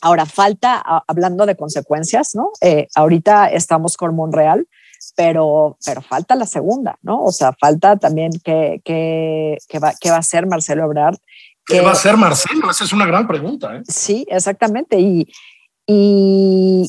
ahora, 0.02 0.26
falta, 0.26 0.82
hablando 1.06 1.46
de 1.46 1.56
consecuencias, 1.56 2.34
¿no? 2.34 2.50
Eh, 2.60 2.88
ahorita 2.94 3.48
estamos 3.48 3.96
con 3.96 4.14
Monreal, 4.14 4.66
pero, 5.16 5.76
pero 5.84 6.02
falta 6.02 6.34
la 6.34 6.46
segunda, 6.46 6.98
¿no? 7.02 7.22
O 7.22 7.32
sea, 7.32 7.52
falta 7.52 7.96
también 7.96 8.32
que, 8.44 8.80
que, 8.84 9.58
que, 9.68 9.78
va, 9.78 9.92
que 10.00 10.10
va 10.10 10.18
a 10.18 10.22
ser 10.22 10.46
Marcelo 10.46 10.84
Ebrard. 10.84 11.18
¿Qué 11.66 11.80
va 11.80 11.92
a 11.92 11.96
ser 11.96 12.16
Marcelo? 12.16 12.70
Esa 12.70 12.84
es 12.84 12.92
una 12.92 13.06
gran 13.06 13.26
pregunta. 13.26 13.76
¿eh? 13.76 13.82
Sí, 13.86 14.26
exactamente. 14.30 14.98
Y, 14.98 15.28
y, 15.86 16.88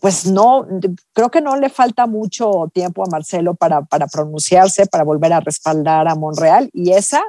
pues 0.00 0.26
no, 0.26 0.66
creo 1.12 1.30
que 1.30 1.40
no 1.40 1.56
le 1.56 1.68
falta 1.68 2.06
mucho 2.06 2.70
tiempo 2.72 3.02
a 3.02 3.10
Marcelo 3.10 3.54
para, 3.54 3.82
para 3.82 4.06
pronunciarse, 4.06 4.86
para 4.86 5.04
volver 5.04 5.32
a 5.32 5.40
respaldar 5.40 6.08
a 6.08 6.14
Monreal. 6.14 6.70
Y 6.72 6.92
esa, 6.92 7.22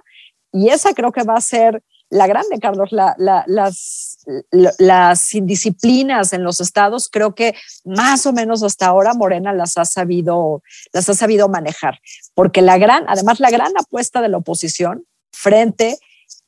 y 0.52 0.70
esa 0.70 0.94
creo 0.94 1.12
que 1.12 1.24
va 1.24 1.36
a 1.36 1.42
ser 1.42 1.84
la 2.14 2.28
grande, 2.28 2.60
Carlos, 2.62 2.92
la, 2.92 3.16
las, 3.18 4.20
las 4.52 5.34
indisciplinas 5.34 6.32
en 6.34 6.44
los 6.44 6.62
estados, 6.62 7.10
creo 7.10 7.34
que 7.34 7.56
más 7.84 8.26
o 8.28 8.34
menos 8.34 8.62
hasta 8.62 8.86
ahora 8.86 9.14
Morena 9.16 9.52
las 9.52 9.78
ha 9.78 9.86
sabido, 9.86 10.62
las 10.94 11.10
ha 11.10 11.16
sabido 11.16 11.50
manejar, 11.50 12.00
porque 12.36 12.62
la 12.62 12.78
gran, 12.78 13.06
además 13.08 13.40
la 13.40 13.50
gran 13.50 13.72
apuesta 13.78 14.22
de 14.22 14.30
la 14.30 14.38
oposición 14.38 15.06
frente 15.32 15.98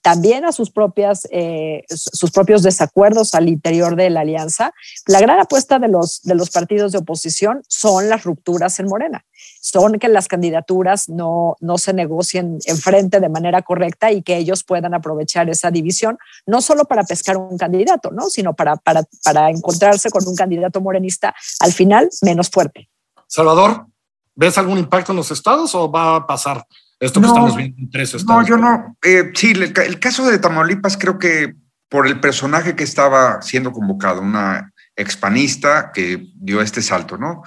también 0.06 0.46
a 0.46 0.52
sus, 0.52 0.70
propias, 0.70 1.28
eh, 1.32 1.84
sus 1.90 2.30
propios 2.30 2.62
desacuerdos 2.62 3.34
al 3.34 3.50
interior 3.50 3.96
de 3.96 4.12
la 4.12 4.20
alianza. 4.20 4.72
La 5.08 5.20
gran 5.20 5.40
apuesta 5.40 5.80
de 5.80 5.88
los, 5.88 6.22
de 6.22 6.36
los 6.36 6.52
partidos 6.52 6.92
de 6.92 7.00
oposición 7.00 7.64
son 7.68 8.08
las 8.08 8.24
rupturas 8.24 8.80
en 8.80 8.86
Morena, 8.86 9.26
son 9.62 9.98
que 9.98 10.08
las 10.08 10.28
candidaturas 10.28 11.10
no, 11.10 11.56
no 11.60 11.80
se 11.80 11.92
negocien 11.92 12.60
en 12.66 12.78
frente 12.78 13.20
de 13.20 13.30
manera 13.30 13.64
correcta 13.64 14.12
y 14.12 14.22
que 14.22 14.38
ellos 14.38 14.64
puedan 14.64 14.94
aprovechar 14.94 15.50
esa 15.50 15.72
división, 15.72 16.20
no 16.46 16.62
solo 16.62 16.86
para 16.86 17.04
pescar 17.04 17.38
un 17.38 17.58
candidato, 17.58 18.12
¿no? 18.12 18.30
sino 18.30 18.54
para, 18.54 18.76
para, 18.76 19.02
para 19.24 19.50
encontrarse 19.50 20.12
con 20.12 20.28
un 20.28 20.36
candidato 20.36 20.82
morenista 20.82 21.34
al 21.62 21.74
final 21.74 22.12
menos 22.22 22.52
fuerte. 22.52 22.90
Salvador, 23.26 23.88
¿ves 24.36 24.56
algún 24.60 24.78
impacto 24.78 25.14
en 25.14 25.16
los 25.16 25.32
estados 25.32 25.74
o 25.74 25.92
va 25.92 26.18
a 26.18 26.28
pasar? 26.28 26.64
Esto 27.00 27.20
que 27.22 27.28
estamos 27.28 27.56
viendo 27.56 27.78
en 27.78 27.90
tres 27.90 28.14
estados. 28.14 28.42
No, 28.42 28.48
yo 28.48 28.58
no. 28.58 28.98
Eh, 29.04 29.32
sí, 29.34 29.52
el, 29.52 30.00
caso 30.00 30.30
de 30.30 30.40
Tamaulipas 30.40 30.98
creo 30.98 31.20
que 31.20 31.56
por 31.90 32.08
el 32.08 32.20
personaje 32.20 32.76
que 32.76 32.84
estaba 32.84 33.42
siendo 33.42 33.72
convocado, 33.72 34.22
una 34.22 34.74
expanista 34.96 35.92
que 35.94 36.28
dio 36.36 36.62
este 36.62 36.82
salto, 36.82 37.18
¿no? 37.18 37.44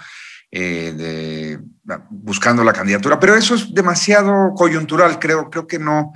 Eh, 0.51 0.95
de, 0.97 1.99
buscando 2.11 2.65
la 2.65 2.73
candidatura, 2.73 3.19
pero 3.21 3.35
eso 3.35 3.55
es 3.55 3.73
demasiado 3.75 4.55
coyuntural, 4.55 5.19
creo, 5.19 5.51
creo 5.51 5.67
que 5.67 5.79
no, 5.79 6.13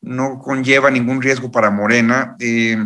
no 0.00 0.38
conlleva 0.38 0.90
ningún 0.90 1.20
riesgo 1.20 1.50
para 1.50 1.70
Morena. 1.70 2.36
Eh, 2.38 2.78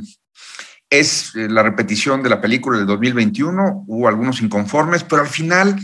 es 0.91 1.33
la 1.35 1.63
repetición 1.63 2.23
de 2.23 2.31
la 2.31 2.41
película 2.41 2.79
del 2.79 2.87
2021, 2.87 3.85
hubo 3.87 4.09
algunos 4.09 4.41
inconformes, 4.41 5.05
pero 5.05 5.23
al 5.23 5.29
final 5.29 5.79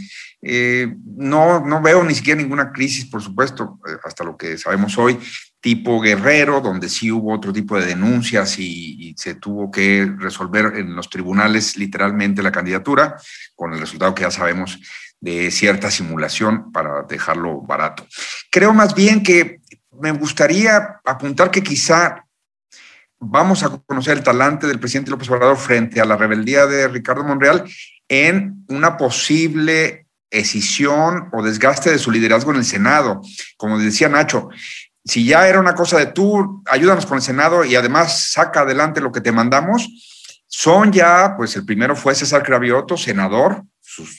eh, 0.46 0.94
no, 1.16 1.64
no 1.64 1.80
veo 1.80 2.04
ni 2.04 2.14
siquiera 2.14 2.40
ninguna 2.40 2.70
crisis, 2.70 3.06
por 3.06 3.22
supuesto, 3.22 3.80
eh, 3.88 3.96
hasta 4.04 4.24
lo 4.24 4.36
que 4.36 4.58
sabemos 4.58 4.98
hoy, 4.98 5.18
tipo 5.58 5.98
guerrero, 6.00 6.60
donde 6.60 6.90
sí 6.90 7.10
hubo 7.10 7.32
otro 7.32 7.50
tipo 7.50 7.80
de 7.80 7.86
denuncias 7.86 8.58
y, 8.58 9.14
se 9.16 9.36
tuvo 9.36 9.70
que 9.70 10.12
resolver 10.18 10.74
en 10.76 10.94
los 10.94 11.08
tribunales 11.08 11.76
literalmente 11.76 12.42
la 12.42 12.52
candidatura, 12.52 13.16
con 13.54 13.72
el 13.72 13.80
resultado 13.80 14.14
que 14.14 14.22
ya 14.22 14.30
sabemos 14.30 14.80
de 15.20 15.50
cierta 15.50 15.90
simulación 15.90 16.72
para 16.72 17.02
dejarlo 17.02 17.62
barato. 17.62 18.06
Creo 18.50 18.74
más 18.74 18.94
bien 18.94 19.22
que 19.22 19.60
me 19.92 20.10
gustaría 20.12 21.00
apuntar 21.04 21.50
que 21.50 21.62
quizá 21.62 22.26
vamos 23.18 23.62
a 23.62 23.70
conocer 23.86 24.18
el 24.18 24.24
talante 24.24 24.66
del 24.66 24.80
presidente 24.80 25.10
López 25.10 25.30
Obrador 25.30 25.56
frente 25.56 26.00
a 26.00 26.04
la 26.04 26.16
rebeldía 26.16 26.66
de 26.66 26.88
Ricardo 26.88 27.24
Monreal 27.24 27.64
en 28.08 28.64
una 28.68 28.96
posible 28.96 30.03
escisión 30.34 31.28
o 31.32 31.42
desgaste 31.42 31.90
de 31.90 31.98
su 31.98 32.10
liderazgo 32.10 32.50
en 32.50 32.58
el 32.58 32.64
Senado. 32.64 33.20
Como 33.56 33.78
decía 33.78 34.08
Nacho, 34.08 34.48
si 35.04 35.24
ya 35.24 35.48
era 35.48 35.60
una 35.60 35.74
cosa 35.74 35.98
de 35.98 36.06
tú, 36.06 36.62
ayúdanos 36.66 37.06
con 37.06 37.18
el 37.18 37.22
Senado 37.22 37.64
y 37.64 37.76
además 37.76 38.32
saca 38.32 38.60
adelante 38.60 39.00
lo 39.00 39.12
que 39.12 39.20
te 39.20 39.32
mandamos, 39.32 39.88
son 40.46 40.92
ya, 40.92 41.34
pues 41.36 41.56
el 41.56 41.64
primero 41.64 41.96
fue 41.96 42.14
César 42.14 42.42
Cravioto, 42.42 42.96
senador, 42.96 43.64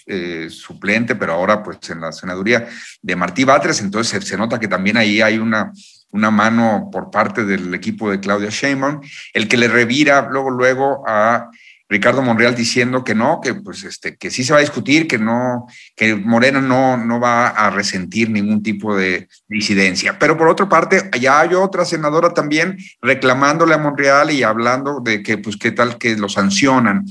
eh, 0.06 0.48
suplente, 0.50 1.16
pero 1.16 1.34
ahora 1.34 1.64
pues 1.64 1.78
en 1.90 2.02
la 2.02 2.12
senaduría 2.12 2.68
de 3.02 3.16
Martí 3.16 3.44
Batres, 3.44 3.82
entonces 3.82 4.24
se, 4.24 4.38
nota 4.38 4.60
que 4.60 4.68
también 4.68 4.98
ahí 4.98 5.22
hay 5.22 5.38
una, 5.38 5.72
una 6.12 6.32
mano 6.32 6.90
por 6.92 7.10
parte 7.10 7.46
del 7.46 7.74
equipo 7.74 8.12
de 8.12 8.20
Claudia 8.20 8.50
Sheinbaum, 8.50 9.02
el 9.34 9.48
que 9.48 9.58
le 9.58 9.68
revira 9.68 10.28
luego, 10.30 10.50
luego 10.50 11.04
a 11.08 11.50
Ricardo 11.88 12.24
Monreal 12.24 12.56
diciendo 12.56 13.04
que 13.04 13.14
no, 13.14 13.40
que 13.42 13.54
pues 13.54 13.84
este, 13.84 14.18
que 14.18 14.32
sí 14.32 14.44
se 14.44 14.54
va 14.54 14.60
a 14.60 14.62
discutir, 14.62 15.08
que 15.08 15.20
no, 15.20 15.68
que 15.96 16.16
Morena 16.16 16.60
no, 16.60 16.98
no 16.98 17.20
va 17.20 17.48
a 17.50 17.70
resentir 17.70 18.32
ningún 18.32 18.64
tipo 18.64 18.96
de 18.96 19.28
disidencia. 19.48 20.18
Pero 20.18 20.36
por 20.36 20.48
otra 20.48 20.68
parte, 20.68 21.10
ya 21.20 21.42
hay 21.42 21.54
otra 21.54 21.86
senadora 21.86 22.34
también 22.34 22.78
reclamándole 23.02 23.76
a 23.76 23.78
Monreal 23.78 24.32
y 24.32 24.42
hablando 24.42 25.00
de 25.00 25.22
que, 25.22 25.38
pues, 25.38 25.58
qué 25.58 25.72
tal 25.72 25.98
que 26.00 26.16
lo 26.16 26.28
sancionan. 26.28 27.06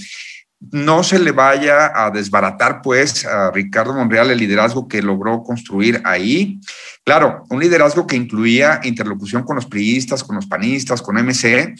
No 0.73 1.04
se 1.04 1.19
le 1.19 1.31
vaya 1.31 1.93
a 1.95 2.11
desbaratar, 2.11 2.83
pues, 2.83 3.25
a 3.26 3.52
Ricardo 3.52 3.95
Monreal 3.95 4.31
el 4.31 4.38
liderazgo 4.38 4.88
que 4.88 5.02
logró 5.02 5.43
construir 5.43 6.00
ahí. 6.04 6.59
Claro, 7.04 7.45
un 7.50 7.61
liderazgo 7.61 8.07
que 8.07 8.16
incluía 8.16 8.81
interlocución 8.83 9.45
con 9.45 9.57
los 9.57 9.66
priistas, 9.66 10.25
con 10.25 10.37
los 10.37 10.47
panistas, 10.47 11.02
con 11.02 11.16
MC, 11.16 11.75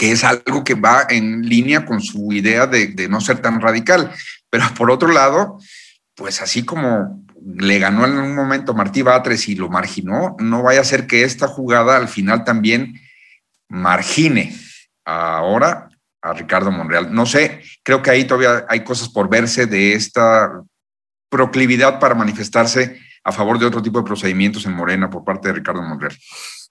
que 0.00 0.12
es 0.12 0.24
algo 0.24 0.64
que 0.64 0.72
va 0.72 1.04
en 1.10 1.42
línea 1.42 1.84
con 1.84 2.00
su 2.00 2.32
idea 2.32 2.66
de, 2.66 3.06
no 3.10 3.20
ser 3.20 3.42
tan 3.42 3.60
radical. 3.60 4.10
Pero 4.48 4.64
por 4.74 4.90
otro 4.90 5.08
lado, 5.08 5.58
pues 6.14 6.40
así 6.40 6.64
como 6.64 7.22
le 7.44 7.78
ganó 7.78 8.06
en 8.06 8.16
un 8.16 8.34
momento 8.34 8.72
Martí 8.72 9.02
Batres 9.02 9.46
y 9.50 9.56
lo 9.56 9.68
marginó, 9.68 10.36
no 10.38 10.62
vaya 10.62 10.80
a 10.80 10.84
ser 10.84 11.06
que 11.06 11.24
esta 11.24 11.48
jugada 11.48 11.98
al 11.98 12.08
final 12.08 12.44
también 12.44 12.98
margine 13.68 14.56
ahora 15.04 15.90
a 16.22 16.32
Ricardo 16.32 16.70
Monreal. 16.70 17.12
No 17.12 17.26
sé, 17.26 17.60
creo 17.82 18.00
que 18.00 18.10
ahí 18.10 18.24
todavía 18.24 18.64
hay 18.70 18.82
cosas 18.82 19.10
por 19.10 19.28
verse 19.28 19.66
de 19.66 19.92
esta 19.92 20.62
proclividad 21.28 22.00
para 22.00 22.14
manifestarse 22.14 22.98
a 23.22 23.32
favor 23.32 23.58
de 23.58 23.66
otro 23.66 23.82
tipo 23.82 23.98
de 23.98 24.06
procedimientos 24.06 24.64
en 24.64 24.72
Morena 24.72 25.10
por 25.10 25.24
parte 25.24 25.48
de 25.48 25.56
Ricardo 25.56 25.82
Monreal. 25.82 26.16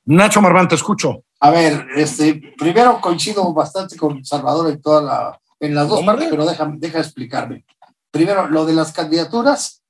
Nacho 0.05 0.41
Marván, 0.41 0.67
te 0.67 0.73
escucho. 0.73 1.25
A 1.41 1.51
ver, 1.51 1.87
este, 1.95 2.53
primero 2.57 2.99
coincido 2.99 3.53
bastante 3.53 3.95
con 3.95 4.23
Salvador 4.25 4.69
en 4.69 4.81
toda 4.81 5.01
la, 5.01 5.41
en 5.59 5.73
las 5.73 5.87
dos 5.87 6.03
partes, 6.03 6.27
pero 6.29 6.45
deja, 6.45 6.69
deja 6.75 6.99
explicarme. 6.99 7.65
Primero, 8.11 8.47
lo 8.49 8.65
de 8.65 8.73
las 8.73 8.91
candidaturas, 8.91 9.81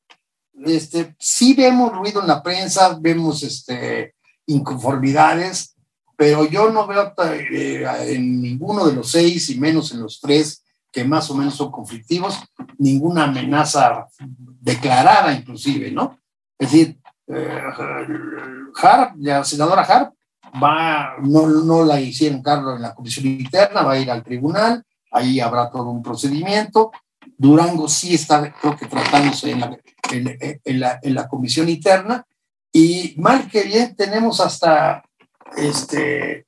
este, 0.65 1.15
sí 1.17 1.53
vemos 1.53 1.91
ruido 1.91 2.21
en 2.21 2.27
la 2.27 2.43
prensa, 2.43 2.97
vemos 2.99 3.41
este, 3.43 4.13
inconformidades, 4.45 5.75
pero 6.15 6.45
yo 6.45 6.69
no 6.69 6.85
veo 6.85 7.13
eh, 7.23 7.85
en 8.07 8.41
ninguno 8.41 8.85
de 8.85 8.93
los 8.93 9.09
seis 9.09 9.49
y 9.49 9.59
menos 9.59 9.91
en 9.93 10.01
los 10.01 10.19
tres 10.19 10.63
que 10.91 11.03
más 11.03 11.29
o 11.29 11.35
menos 11.35 11.55
son 11.55 11.71
conflictivos, 11.71 12.37
ninguna 12.77 13.25
amenaza 13.25 14.07
declarada 14.59 15.31
inclusive, 15.33 15.91
¿no? 15.91 16.19
Es 16.57 16.71
decir, 16.71 16.99
eh, 17.27 17.61
Harp, 18.75 19.15
la 19.19 19.43
senadora 19.43 19.83
Harp, 19.83 20.13
va, 20.61 21.15
no, 21.21 21.47
no 21.47 21.83
la 21.83 21.99
hicieron 21.99 22.41
cargo 22.41 22.75
en 22.75 22.81
la 22.81 22.93
comisión 22.93 23.27
interna, 23.27 23.83
va 23.83 23.93
a 23.93 23.99
ir 23.99 24.09
al 24.09 24.23
tribunal, 24.23 24.83
ahí 25.11 25.39
habrá 25.39 25.69
todo 25.69 25.89
un 25.89 26.03
procedimiento. 26.03 26.91
Durango 27.37 27.87
sí 27.87 28.15
está, 28.15 28.53
creo 28.53 28.75
que 28.75 28.85
tratándose 28.85 29.51
en 29.51 29.59
la, 29.59 29.77
en, 30.11 30.79
la, 30.79 30.99
en 31.01 31.15
la 31.15 31.27
comisión 31.27 31.69
interna, 31.69 32.25
y 32.71 33.15
mal 33.17 33.49
que 33.49 33.63
bien 33.63 33.95
tenemos 33.95 34.39
hasta 34.39 35.03
este, 35.57 36.45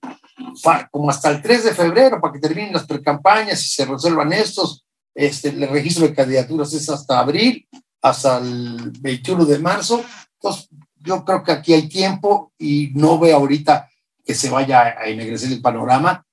como 0.92 1.10
hasta 1.10 1.30
el 1.30 1.42
3 1.42 1.66
de 1.66 1.74
febrero 1.74 2.20
para 2.20 2.34
que 2.34 2.40
terminen 2.40 2.74
las 2.74 2.86
precampañas 2.86 3.64
y 3.64 3.68
se 3.68 3.86
resuelvan 3.86 4.34
estos. 4.34 4.86
Este, 5.14 5.50
el 5.50 5.68
registro 5.68 6.08
de 6.08 6.16
candidaturas 6.16 6.72
es 6.74 6.90
hasta 6.90 7.20
abril, 7.20 7.68
hasta 8.02 8.38
el 8.38 8.92
21 9.00 9.46
de 9.46 9.60
marzo. 9.60 10.04
Entonces, 10.34 10.70
yo 10.98 11.26
creo 11.26 11.44
que 11.44 11.52
aquí 11.52 11.74
hay 11.74 11.90
tiempo 11.90 12.54
y 12.58 12.92
no 12.94 13.20
veo 13.20 13.38
ahorita 13.38 13.90
que 14.32 14.36
se 14.36 14.50
vaya 14.50 14.96
a 14.98 15.08
ennegrecer 15.08 15.52
el 15.52 15.62
panorama. 15.62 16.26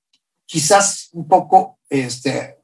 Quizás 0.45 1.09
un 1.11 1.27
poco 1.27 1.79
este, 1.89 2.59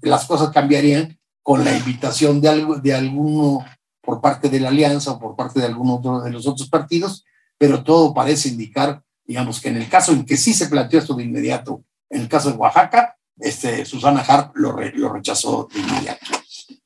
las 0.00 0.24
cosas 0.24 0.48
cambiarían 0.48 1.18
con 1.42 1.62
la 1.66 1.76
invitación 1.76 2.40
de, 2.40 2.48
algo, 2.48 2.76
de 2.76 2.94
alguno 2.94 3.62
por 4.00 4.22
parte 4.22 4.48
de 4.48 4.58
la 4.58 4.70
alianza 4.70 5.12
o 5.12 5.18
por 5.18 5.36
parte 5.36 5.60
de 5.60 5.66
alguno 5.66 5.96
otro 5.96 6.22
de 6.22 6.30
los 6.30 6.46
otros 6.46 6.70
partidos, 6.70 7.26
pero 7.58 7.84
todo 7.84 8.14
parece 8.14 8.48
indicar 8.48 9.02
digamos 9.26 9.60
que 9.60 9.68
en 9.68 9.76
el 9.76 9.90
caso 9.90 10.12
en 10.12 10.24
que 10.24 10.38
sí 10.38 10.54
se 10.54 10.68
planteó 10.68 10.98
esto 10.98 11.12
de 11.12 11.24
inmediato, 11.24 11.84
en 12.08 12.22
el 12.22 12.28
caso 12.28 12.50
de 12.50 12.56
Oaxaca, 12.56 13.18
este, 13.36 13.84
Susana 13.84 14.24
Harp 14.26 14.56
lo, 14.56 14.74
lo 14.94 15.12
rechazó 15.12 15.68
de 15.70 15.80
inmediato. 15.80 16.24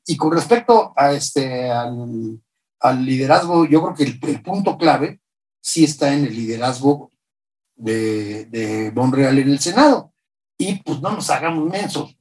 Y 0.05 0.17
con 0.17 0.33
respecto 0.33 0.91
a 0.97 1.13
este, 1.13 1.71
al, 1.71 2.41
al 2.81 3.05
liderazgo, 3.05 3.65
yo 3.65 3.81
creo 3.81 3.95
que 3.95 4.29
el, 4.29 4.41
punto 4.41 4.77
clave 4.77 5.21
sí 5.61 5.85
está 5.85 6.13
en 6.13 6.25
el 6.25 6.35
liderazgo 6.35 7.12
de, 7.75 8.45
de 8.45 8.91
Monreal 8.91 9.39
en 9.39 9.49
el 9.49 9.59
Senado. 9.59 10.13
Y 10.57 10.75
pues 10.75 11.01
no 11.01 11.11
nos 11.11 11.29
hagamos 11.29 11.69
mensos. 11.69 12.15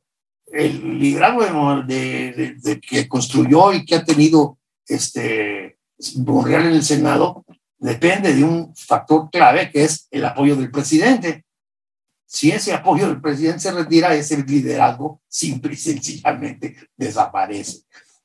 El 0.47 0.99
liderazgo 0.99 1.83
de, 1.83 2.57
de, 2.61 2.81
que 2.81 3.09
construyó 3.09 3.73
y 3.73 3.85
que 3.85 3.97
ha 3.97 4.05
tenido 4.05 4.59
este, 4.87 5.79
Monreal 6.17 6.67
en 6.67 6.73
el 6.73 6.83
Senado 6.83 7.45
depende 7.79 8.35
de 8.35 8.45
un 8.45 8.75
factor 8.77 9.31
clave 9.31 9.71
que 9.71 9.85
es 9.85 10.07
el 10.11 10.25
apoyo 10.25 10.57
del 10.57 10.71
presidente. 10.71 11.45
Si 12.27 12.51
ese 12.51 12.73
apoyo 12.73 13.09
del 13.09 13.21
presidente 13.21 13.61
se 13.61 13.73
retira, 13.73 14.15
ese 14.15 14.43
liderazgo 14.43 15.21
simple 15.29 15.75
y 15.75 15.77
sencillamente 15.77 16.77
desaparece. 16.97 17.83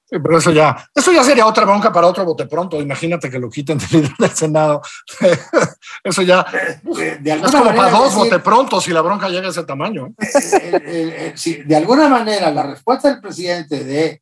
Pero 0.10 0.38
eso 0.38 0.52
ya, 0.52 0.90
eso 0.96 1.12
ya 1.12 1.24
sería 1.24 1.46
otra 1.46 1.66
bronca 1.66 1.92
para 1.92 2.08
otro 2.08 2.24
bote 2.24 2.46
pronto. 2.46 2.82
Imagínate 2.82 3.30
que 3.30 3.40
lo 3.40 3.50
quiten 3.50 3.78
del 3.78 3.90
líder 3.92 4.14
del 4.20 4.32
Senado. 4.32 4.82
eso 6.04 6.22
ya 6.22 6.46
eh, 6.54 7.18
de 7.20 7.32
alguna 7.32 7.50
es 7.50 7.56
como 7.56 7.76
para 7.76 7.92
dos 7.92 8.16
bote 8.16 8.40
pronto 8.40 8.80
si 8.80 8.92
la 8.92 9.02
bronca 9.02 9.28
llega 9.30 9.48
a 9.48 9.52
ese 9.52 9.64
tamaño. 9.64 10.14
¿eh? 10.18 11.34
de 11.66 11.76
alguna 11.76 12.08
manera 12.08 12.52
la 12.52 12.64
respuesta 12.64 13.10
del 13.10 13.22
presidente 13.22 13.84
de 13.84 14.22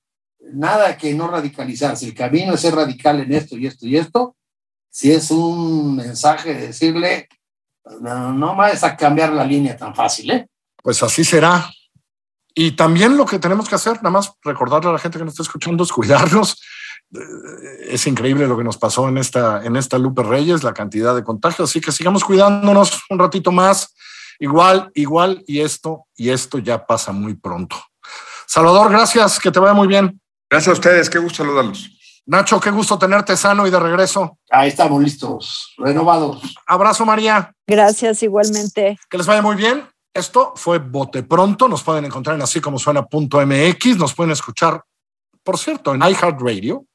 nada 0.54 0.98
que 0.98 1.14
no 1.14 1.28
radicalizarse, 1.28 2.06
el 2.06 2.14
camino 2.14 2.54
es 2.54 2.62
ser 2.62 2.76
radical 2.76 3.20
en 3.20 3.34
esto 3.34 3.58
y 3.58 3.68
esto 3.68 3.88
y 3.88 3.98
esto, 3.98 4.36
si 4.90 5.12
es 5.12 5.32
un 5.32 5.96
mensaje 5.96 6.54
de 6.54 6.68
decirle, 6.68 7.28
no, 8.00 8.34
no 8.34 8.56
vayas 8.56 8.84
a 8.84 8.96
cambiar 8.96 9.34
la 9.34 9.44
línea 9.44 9.76
tan 9.76 9.94
fácil, 9.94 10.32
¿eh? 10.32 10.48
Pues 10.82 11.02
así 11.02 11.24
será. 11.24 11.70
Y 12.58 12.72
también 12.72 13.18
lo 13.18 13.26
que 13.26 13.38
tenemos 13.38 13.68
que 13.68 13.76
hacer, 13.76 13.98
nada 13.98 14.12
más 14.12 14.32
recordarle 14.42 14.90
a 14.90 14.94
la 14.94 15.00
gente 15.00 15.18
que 15.18 15.26
nos 15.26 15.34
está 15.34 15.44
escuchando, 15.44 15.84
es 15.84 15.92
cuidarnos. 15.92 16.62
Es 17.82 18.08
increíble 18.08 18.48
lo 18.48 18.58
que 18.58 18.64
nos 18.64 18.78
pasó 18.78 19.10
en 19.10 19.18
esta, 19.18 19.64
en 19.66 19.76
esta 19.76 19.98
Lupe 19.98 20.24
Reyes, 20.24 20.64
la 20.64 20.74
cantidad 20.74 21.14
de 21.14 21.24
contagios. 21.24 21.70
Así 21.70 21.82
que 21.82 21.92
sigamos 21.92 22.24
cuidándonos 22.24 23.04
un 23.10 23.20
ratito 23.20 23.52
más. 23.52 23.94
Igual, 24.40 24.90
igual, 24.96 25.44
y 25.48 25.60
esto, 25.60 26.08
y 26.16 26.30
esto 26.30 26.58
ya 26.58 26.86
pasa 26.86 27.12
muy 27.12 27.36
pronto. 27.36 27.76
Salvador, 28.48 28.90
gracias, 28.90 29.38
que 29.38 29.52
te 29.52 29.60
vaya 29.60 29.74
muy 29.74 29.88
bien. 29.88 30.20
Gracias 30.50 30.70
a 30.70 30.74
ustedes, 30.74 31.10
qué 31.10 31.20
gusto 31.20 31.44
saludarlos. 31.44 31.90
Nacho, 32.26 32.60
qué 32.60 32.72
gusto 32.72 32.98
tenerte 32.98 33.38
sano 33.38 33.68
y 33.68 33.70
de 33.70 33.80
regreso. 33.80 34.40
Ahí 34.50 34.70
estamos 34.70 35.02
listos, 35.04 35.74
renovados. 35.78 36.42
Abrazo, 36.66 37.06
María. 37.06 37.54
Gracias, 37.68 38.24
igualmente. 38.24 38.98
Que 39.10 39.18
les 39.18 39.28
vaya 39.28 39.42
muy 39.42 39.56
bien. 39.56 39.88
Esto 40.16 40.54
fue 40.56 40.80
Bote 40.80 41.24
Pronto. 41.24 41.68
Nos 41.68 41.84
pueden 41.84 42.06
encontrar 42.06 42.38
en 42.38 42.42
así 42.42 42.62
como 42.62 42.80
suena.mx. 42.80 43.98
Nos 43.98 44.14
pueden 44.14 44.32
escuchar, 44.32 44.82
por 45.44 45.58
cierto, 45.58 45.94
en 45.94 46.02
iHeartRadio, 46.02 46.86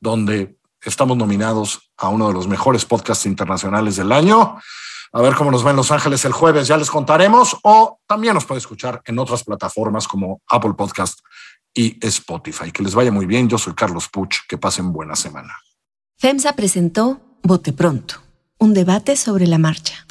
donde 0.00 0.58
estamos 0.82 1.16
nominados 1.16 1.92
a 1.96 2.08
uno 2.08 2.26
de 2.26 2.34
los 2.34 2.48
mejores 2.48 2.84
podcasts 2.84 3.26
internacionales 3.26 3.94
del 3.94 4.10
año. 4.10 4.58
A 5.12 5.22
ver 5.22 5.36
cómo 5.36 5.52
nos 5.52 5.64
va 5.64 5.70
en 5.70 5.76
Los 5.76 5.92
Ángeles 5.92 6.24
el 6.24 6.32
jueves, 6.32 6.66
ya 6.66 6.76
les 6.76 6.90
contaremos. 6.90 7.56
O 7.62 8.00
también 8.08 8.34
nos 8.34 8.44
puede 8.44 8.58
escuchar 8.58 9.00
en 9.04 9.20
otras 9.20 9.44
plataformas 9.44 10.08
como 10.08 10.42
Apple 10.48 10.74
Podcast 10.76 11.20
y 11.72 12.04
Spotify. 12.04 12.72
Que 12.72 12.82
les 12.82 12.96
vaya 12.96 13.12
muy 13.12 13.26
bien. 13.26 13.48
Yo 13.48 13.56
soy 13.56 13.74
Carlos 13.74 14.08
Puch. 14.08 14.38
Que 14.48 14.58
pasen 14.58 14.92
buena 14.92 15.14
semana. 15.14 15.54
FEMSA 16.18 16.54
presentó 16.54 17.20
Bote 17.44 17.72
Pronto, 17.72 18.16
un 18.58 18.74
debate 18.74 19.14
sobre 19.14 19.46
la 19.46 19.58
marcha. 19.58 20.04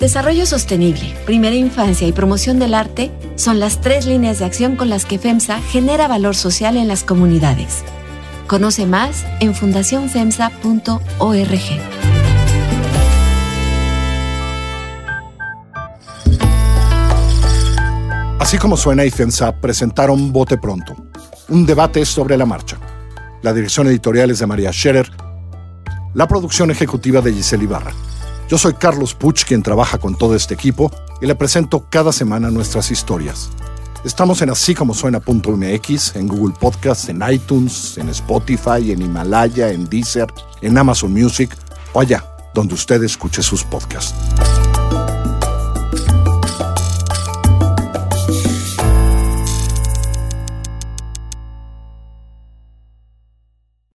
Desarrollo 0.00 0.46
sostenible, 0.46 1.14
primera 1.26 1.54
infancia 1.54 2.08
y 2.08 2.12
promoción 2.12 2.58
del 2.58 2.72
arte 2.72 3.10
son 3.36 3.60
las 3.60 3.82
tres 3.82 4.06
líneas 4.06 4.38
de 4.38 4.46
acción 4.46 4.76
con 4.76 4.88
las 4.88 5.04
que 5.04 5.18
FEMSA 5.18 5.60
genera 5.60 6.08
valor 6.08 6.34
social 6.34 6.78
en 6.78 6.88
las 6.88 7.04
comunidades. 7.04 7.84
Conoce 8.46 8.86
más 8.86 9.26
en 9.40 9.54
fundacionfemsa.org. 9.54 11.60
Así 18.38 18.56
como 18.56 18.78
suena 18.78 19.04
y 19.04 19.10
FEMSA 19.10 19.60
presentaron 19.60 20.32
Bote 20.32 20.56
Pronto, 20.56 20.96
un 21.50 21.66
debate 21.66 22.06
sobre 22.06 22.38
la 22.38 22.46
marcha. 22.46 22.78
La 23.42 23.52
dirección 23.52 23.86
editorial 23.86 24.30
es 24.30 24.38
de 24.38 24.46
María 24.46 24.72
Scherer, 24.72 25.10
la 26.14 26.26
producción 26.26 26.70
ejecutiva 26.70 27.20
de 27.20 27.34
Giselle 27.34 27.64
Ibarra. 27.64 27.92
Yo 28.50 28.58
soy 28.58 28.74
Carlos 28.74 29.14
Puch, 29.14 29.44
quien 29.44 29.62
trabaja 29.62 29.98
con 29.98 30.16
todo 30.16 30.34
este 30.34 30.54
equipo, 30.54 30.90
y 31.20 31.26
le 31.26 31.36
presento 31.36 31.86
cada 31.88 32.10
semana 32.10 32.50
nuestras 32.50 32.90
historias. 32.90 33.48
Estamos 34.02 34.42
en 34.42 34.50
así 34.50 34.74
como 34.74 34.92
suena.mx, 34.92 36.16
en 36.16 36.26
Google 36.26 36.56
Podcasts, 36.58 37.08
en 37.10 37.22
iTunes, 37.30 37.96
en 37.96 38.08
Spotify, 38.08 38.90
en 38.90 39.02
Himalaya, 39.02 39.70
en 39.70 39.88
Deezer, 39.88 40.26
en 40.62 40.76
Amazon 40.76 41.12
Music 41.12 41.56
o 41.92 42.00
allá 42.00 42.24
donde 42.52 42.74
usted 42.74 43.00
escuche 43.04 43.40
sus 43.40 43.62
podcasts. 43.62 44.14